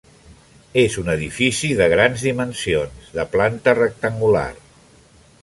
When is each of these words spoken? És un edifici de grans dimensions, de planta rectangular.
És 0.83 0.95
un 1.01 1.11
edifici 1.15 1.69
de 1.81 1.89
grans 1.93 2.23
dimensions, 2.29 3.13
de 3.19 3.27
planta 3.37 3.77
rectangular. 3.83 4.49